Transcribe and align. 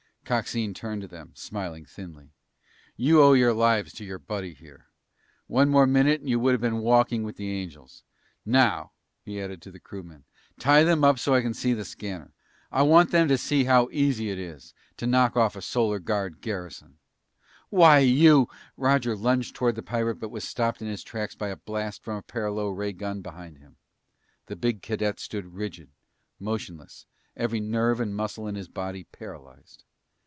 Coxine 0.23 0.73
turned 0.73 1.01
to 1.01 1.09
them, 1.09 1.33
smiling 1.35 1.83
thinly. 1.83 2.31
"You 2.95 3.21
owe 3.21 3.33
your 3.33 3.53
lives 3.53 3.91
to 3.95 4.05
your 4.05 4.19
buddy 4.19 4.53
here. 4.53 4.87
One 5.47 5.67
more 5.67 5.85
minute 5.85 6.21
and 6.21 6.29
you 6.29 6.39
would've 6.39 6.61
been 6.61 6.77
walking 6.79 7.23
with 7.23 7.35
the 7.35 7.51
angels. 7.51 8.05
Now," 8.45 8.93
he 9.25 9.41
added 9.41 9.61
to 9.63 9.71
the 9.71 9.79
crewmen, 9.79 10.23
"tie 10.57 10.85
them 10.85 11.03
up 11.03 11.19
so 11.19 11.33
they 11.33 11.41
can 11.41 11.53
see 11.53 11.73
the 11.73 11.83
scanner. 11.83 12.31
I 12.71 12.81
want 12.83 13.11
them 13.11 13.27
to 13.27 13.37
see 13.37 13.65
how 13.65 13.89
easy 13.91 14.29
it 14.29 14.39
is 14.39 14.73
to 14.95 15.05
knock 15.05 15.35
off 15.35 15.57
a 15.57 15.61
Solar 15.61 15.99
Guard 15.99 16.39
garrison!" 16.39 16.97
"Why 17.69 17.99
you" 17.99 18.47
Astro 18.81 19.17
lunged 19.17 19.53
toward 19.53 19.75
the 19.75 19.83
pirate 19.83 20.15
but 20.15 20.29
was 20.31 20.45
stopped 20.47 20.81
in 20.81 20.87
his 20.87 21.03
tracks 21.03 21.35
by 21.35 21.49
a 21.49 21.57
blast 21.57 22.05
from 22.05 22.15
a 22.15 22.21
paralo 22.21 22.69
ray 22.69 22.93
gun 22.93 23.19
behind 23.21 23.57
him. 23.57 23.75
The 24.45 24.55
big 24.55 24.81
cadet 24.81 25.19
stood 25.19 25.55
rigid, 25.55 25.89
motionless, 26.39 27.05
every 27.35 27.59
nerve 27.59 27.99
and 27.99 28.15
muscle 28.15 28.47
in 28.47 28.55
his 28.55 28.69
body 28.69 29.03
paralyzed. 29.11 29.83